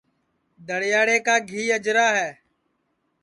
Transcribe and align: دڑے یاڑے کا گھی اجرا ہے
دڑے 0.67 0.87
یاڑے 0.93 1.17
کا 1.25 1.35
گھی 1.49 1.63
اجرا 1.75 2.07
ہے 2.17 2.29